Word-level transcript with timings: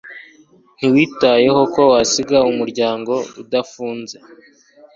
Ntiwitayeho 0.77 1.61
ko 1.73 1.81
wasiga 1.91 2.37
umuryango 2.51 3.13
udafunze. 3.41 4.17